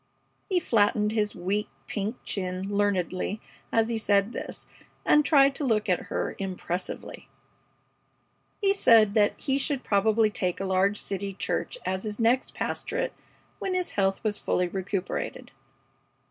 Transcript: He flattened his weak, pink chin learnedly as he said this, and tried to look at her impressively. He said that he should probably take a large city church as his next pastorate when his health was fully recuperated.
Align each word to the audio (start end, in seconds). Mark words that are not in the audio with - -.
He 0.49 0.59
flattened 0.59 1.11
his 1.11 1.35
weak, 1.35 1.69
pink 1.85 2.15
chin 2.23 2.67
learnedly 2.67 3.39
as 3.71 3.89
he 3.89 3.99
said 3.99 4.33
this, 4.33 4.65
and 5.05 5.23
tried 5.23 5.53
to 5.53 5.63
look 5.63 5.87
at 5.87 6.05
her 6.07 6.35
impressively. 6.39 7.29
He 8.61 8.73
said 8.73 9.13
that 9.13 9.39
he 9.39 9.59
should 9.59 9.83
probably 9.83 10.31
take 10.31 10.59
a 10.59 10.65
large 10.65 10.97
city 10.99 11.35
church 11.35 11.77
as 11.85 12.01
his 12.03 12.19
next 12.19 12.55
pastorate 12.55 13.13
when 13.59 13.75
his 13.75 13.91
health 13.91 14.23
was 14.23 14.39
fully 14.39 14.67
recuperated. 14.67 15.51